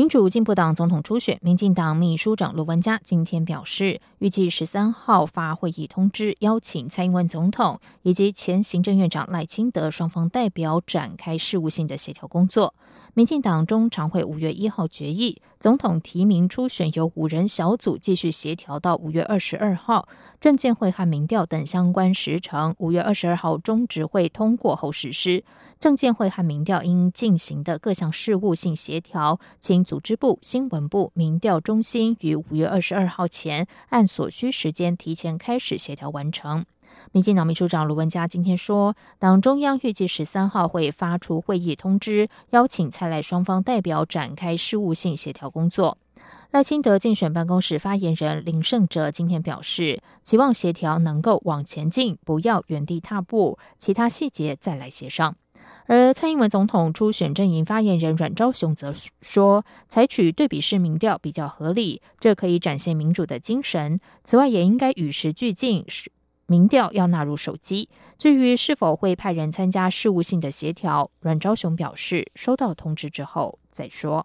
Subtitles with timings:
[0.00, 12.74] 民主进步党总统初选，民进党秘书长卢文嘉今天表示，预计十三号发会议通知，邀请蔡英文总统以及前行政院长赖清德双方代表展开事务性的协调工作。
[13.12, 20.08] 民进党中常会五月一号决议，总统提名初选由五人小组继续协调到五月二十二号，
[20.40, 25.44] 证监会和民调等相关时程，五月二十二号中执会通过后实施。
[25.78, 36.64] 证监会和民调应进行的各项事务性协调，请组织部、新闻部、民调中心于五月二十二号前按所需时间提前开始协调完成。
[37.10, 45.98] 民进党秘书长卢文嘉今天说，党中央预计十三号会发出会议通知，邀请蔡赖双方代表展开事务性协调工作。
[46.52, 55.34] 赖清德竞选办公室发言人林胜哲今天表示，期望协调能够往前进，不要原地踏步，其他细节再来协商。
[55.90, 63.98] 而蔡英文总统初选阵营发言人阮昭雄则说，采取对比式民调比较合理，这可以展现民主的精神。
[64.22, 65.84] 此外，也应该与时俱进。
[66.46, 67.88] 民调要纳入手机。
[68.16, 74.24] 至于是否会派人参加事务性的协调，阮昭雄表示，收到通知之后再说。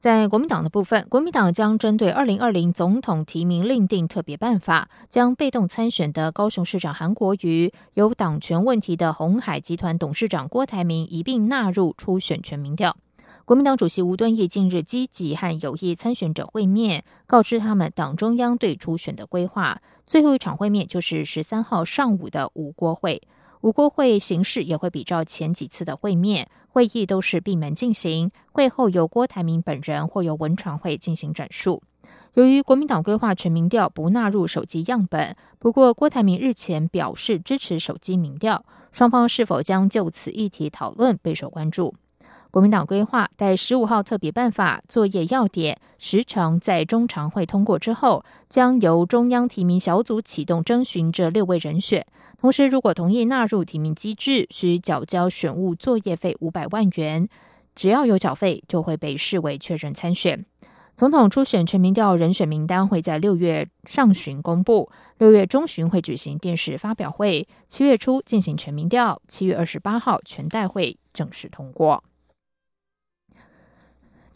[0.00, 12.96] 在国民党的部分，国民党将针对二零二零总统提名另定特别办法，将被动参选的高雄市长韩国瑜、有党权问题的红海集团董事长郭台铭一并纳入初选全民调。
[13.44, 19.82] 国民党主席吴敦义近日积极和有意参选者会面，告知他们党中央对初选的规划。
[20.06, 23.20] 最后一场会面就是十三号上午的五国会。
[23.62, 31.82] 五国会形式也会比照前几次的会面，会议都是闭门进行，会后由郭台铭本人或由文传会进行转述。
[32.34, 41.94] 由于国民党规划全民调不纳入手机样本，不过郭台铭日前表示支持手机民调，双方是否将就此议题讨论备受关注。
[42.50, 52.04] 国民党规划待十五号特别办法作业要点时程在中常会通过之后，将由中央提名小组启动征询这六位人选。
[52.36, 57.28] 同时，如果同意纳入提名机制，需缴交选务作业费五百万元。
[57.76, 60.44] 只要有缴费，就会被视为确认参选。
[60.96, 72.02] 总统初选全民调人选名单会在六月上旬公布，六月中旬会举行电视发表会，七月初进行全民调，七月二十八号全代会正式通过。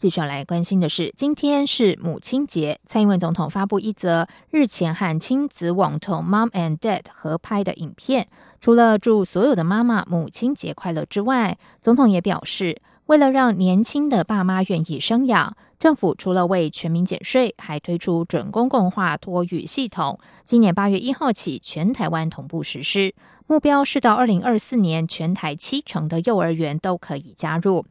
[0.05, 8.27] 继续来关心的是，今天是母亲节，蔡英文总统发布一则日前和亲子网童 Mom and Dad 合拍的影片。
[8.59, 20.19] 除了祝所有的妈妈母亲节快乐之外，总统也表示，为了让年轻的爸妈愿意生养，政府除了为全民减税，还推出准公共化托育系统。
[20.43, 23.15] 今年八月一号起，全台湾同步实施，
[23.47, 27.83] 目标是到二零二四年，全台七成的幼儿园都可以加入。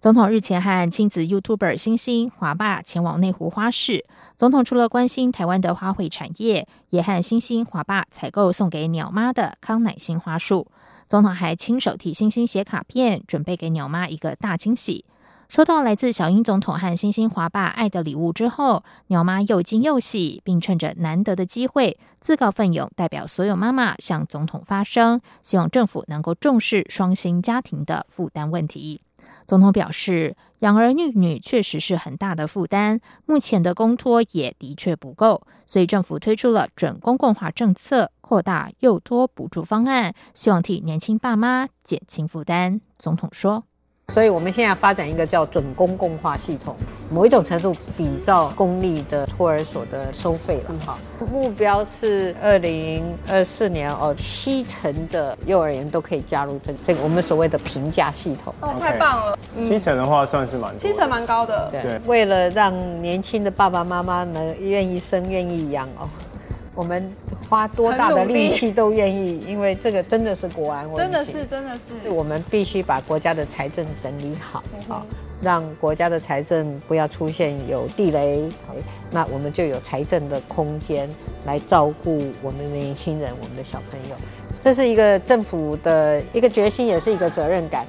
[0.00, 4.06] 总统日前和亲子 YouTuber 星星华爸前往内湖花市。
[4.34, 10.68] 总统除了关心台湾的花卉产业，也和星星华爸采购送给鸟妈的康乃馨花束。
[11.06, 15.04] 总统还亲手替星星写卡片，准备给鸟妈一个大惊喜。
[15.48, 29.02] 收到来自小英总统和星星华爸爱的礼物之后，鸟妈又惊又喜，并趁着难得的机会自告奋勇，代表所有妈妈向总统发声，希望政府能够重视双薪家庭的负担问题。
[29.46, 42.80] 总统表示，养儿育女确实是很大的负担，目前的公托也的确不够，所以政府推出了准公共化政策，扩大幼托补助方案，希望替年轻爸妈减轻负担。
[42.98, 43.64] 总统说。
[44.10, 46.74] 所以，我们现在发展一个叫准公共化系统，
[47.12, 50.98] 某一种程度比照公立的托儿所的收费了哈。
[51.30, 58.52] 目标是二零二四年哦，七成的幼儿园都可以加入这这个我们所谓的评价系统。
[58.60, 59.38] 哦，太棒了！
[59.54, 61.68] 七成的话算是蛮七成蛮高的。
[61.70, 66.08] 对，为了让年轻的爸爸妈妈能愿意生、愿意养哦。
[66.74, 67.12] 我们
[67.48, 70.98] 花多大的力气都愿意，因为这个真的是国安问题。
[70.98, 72.10] 真的是，真的是。
[72.10, 75.06] 我们必须把国家的财政整理好，好
[75.42, 78.48] 让国家的财政不要出现有地雷，
[79.10, 81.08] 那我们就有财政的空间
[81.46, 84.16] 来照顾我们的年轻人、我们的小朋友。
[84.60, 87.86] 这是一个政府的一个决心，也是一个责任感。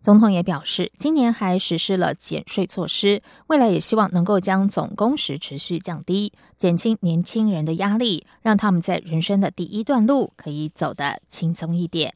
[0.00, 12.14] 总统也表示，今年还实施了减税措施，未来也希望能够将总工时持续降低，减轻年轻人的压力，让他们在人生的第一段路可以走得轻松一点。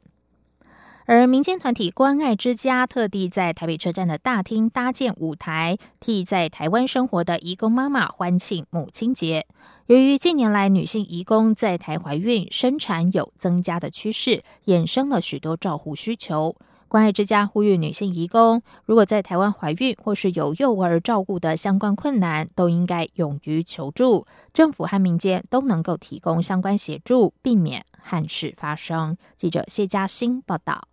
[1.07, 9.47] 而民间团体关爱之家特地在台北车站的大厅搭建舞台，替在台湾生活的移工妈妈欢庆母亲节。
[9.85, 16.57] 由于近年来女性移工在台怀孕、生产有增加的趋势，衍生了许多照护需求。
[16.95, 29.17] 关爱之家呼吁女性移工，如果在台湾怀孕或是有幼儿照顾的相关困难，都应该勇于求助，政府和民间都能够提供相关协助，避免憾事发生。
[29.37, 30.87] 记者谢嘉欣报道。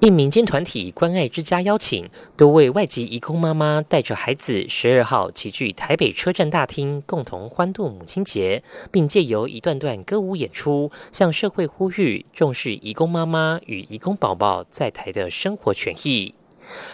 [0.00, 2.06] 应民间团体关爱之家邀请，
[2.36, 8.62] 多位外籍移工妈妈带着孩子，十二号齐聚台北车站大厅，共同欢度母亲节，
[8.92, 16.34] 并借由一段段歌舞演出，向社会呼吁重视移工妈妈与移工宝宝在台的生活权益。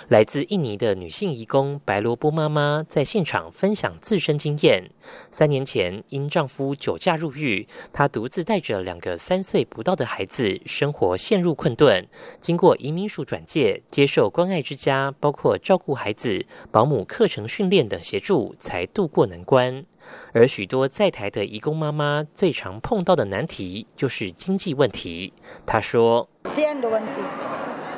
[0.09, 4.91] 来自印尼的女性义工白萝卜妈妈在现场分享自身经验。
[5.31, 12.07] 三年前因丈夫酒驾入狱，她独自带着两个三岁不到的孩子，生活陷入困顿。
[12.41, 19.85] 经过移民署转介，接受关爱之家，包括照顾孩子、保姆课程训练等协助，才渡过难关。
[20.33, 25.33] 而许多在台的义工妈妈最常碰到的难题就是经济问题。
[25.65, 27.23] 她说：“钱的问题。”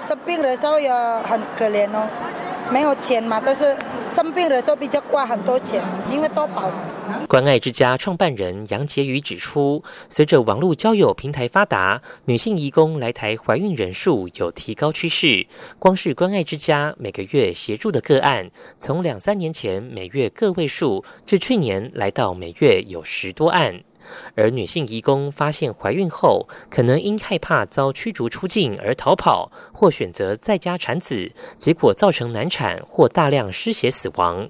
[0.07, 0.93] 生病的时候也
[1.23, 2.09] 很可怜哦，
[2.71, 3.77] 没有钱嘛，都是
[4.11, 6.71] 生病的时候比较花很多钱，因为多保。
[7.29, 15.47] 关爱之家创办人杨洁宇指出，随着网络交友平台发达，女性移工来台怀孕人数有提高趋势。
[15.79, 23.81] 光是关爱之家每个月协助的个案，从两三年前每月个位数，至去年来到每月有十多案。
[24.35, 34.49] 而女性移工发现怀孕后，可能因害怕遭驱逐出境而逃跑，或选择在家产子，结果造成难产或大量失血死亡。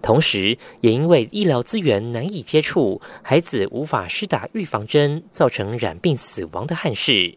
[0.00, 7.36] 同时，也因为医疗资源难以接触，孩子无法施打预防针，造成染病死亡的憾事。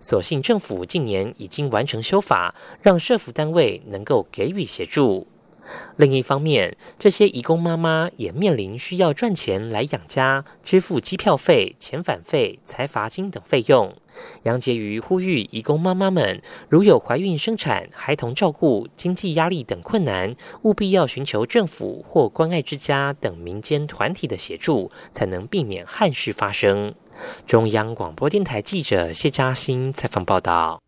[0.00, 5.26] 所幸政府近年已经完成修法，让社福单位能够给予协助。
[5.96, 13.94] 另一方面，这些移工妈妈也面临需要赚钱来养家、支付机票费、遣返费、财罚金等费用。
[14.44, 26.94] 杨洁瑜呼吁移工妈妈们，如有怀孕、生产、孩童照顾、经济压力等困难，务必要寻求政府或关爱之家等民间团体的协助，才能避免憾事发生。
[27.46, 30.85] 中央广播电台记者谢嘉欣采访报道。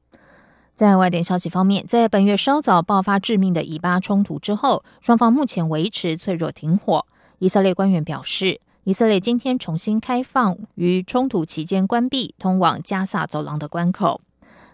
[0.78, 7.04] 在外电消息方面，在本月稍早爆发致命的以巴冲突之后，双方目前维持脆弱停火。
[7.40, 14.20] 以色列官员表示，以色列今天重新开放于冲突期间关闭通往加萨走廊的关口。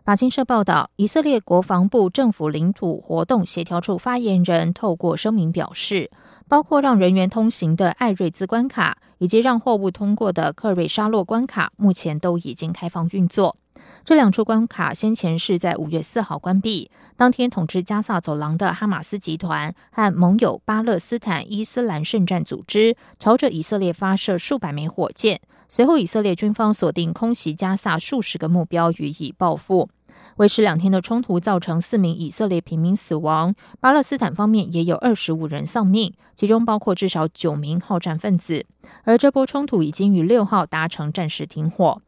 [0.04, 6.10] 法新社报道，以色列国防部政府领土活动协调处发言人透过声明表示，
[6.46, 13.56] 包括让人员通行的艾瑞兹关卡以及让货物通过的克瑞沙洛关卡，目前都已经开放运作。
[14.04, 16.90] 这两处关卡先前是在五月四号关闭。
[17.16, 25.40] 当天，统治加萨走廊的哈马斯集团和盟友巴勒斯坦伊斯兰圣战组织朝着以色列发射数百枚火箭。
[25.68, 29.88] 随后，以色列军方锁定空袭加萨数十个目标予以报复。
[30.36, 38.66] 维持两天的冲突造成四名以色列平民死亡，巴勒斯坦方面也有二十五人丧命，其中包括至少九名好战分子。
[39.04, 42.02] 而这波冲突已经于六号达成暂时停火。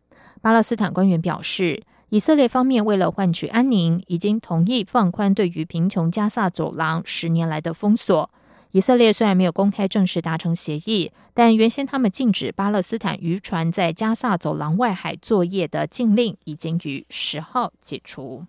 [0.46, 8.30] 巴勒斯坦官员表示，以色列方面为了换取安宁，已经同意放宽对于贫穷加萨走廊十年来的封锁。
[8.70, 18.44] 以色列虽然没有公开正式达成协议，但原先他们禁止巴勒斯坦渔船在加萨走廊外海作业的禁令已经于十号解除。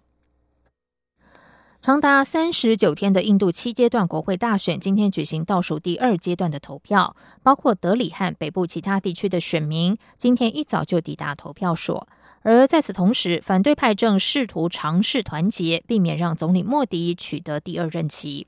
[1.87, 12.05] 长达三十九天的印度七阶段国会大选今天举行倒数第二阶段的投票，包括德里和北部其他地区的选民今天一早就抵达投票所。
[12.41, 18.47] 而在此同时，反对派正试图尝试团结，避免让总理莫迪取得第二任期。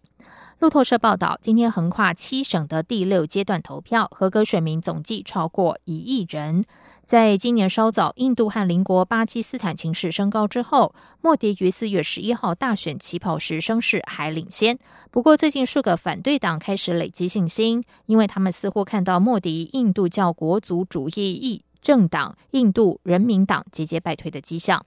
[0.60, 6.66] 路透社报道，今天横跨七省的第六阶段投票，合格选民总计超过一亿人。
[7.10, 14.78] 在今年稍早，印度和邻国巴基斯坦情势升高之后，莫迪于四月十一号大选起跑时声势还领先。
[15.10, 24.86] 不过，最近数个反对党开始累积信心，因为他们似乎看到莫迪印度教国族主义裔政党印度人民党节节败退的迹象。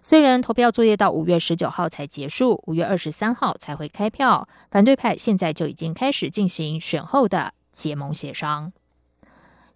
[0.00, 8.72] 虽然投票作业到五月十九号才结束，五月二十三号才会开票，反对派现在就已经开始进行选后的结盟协商。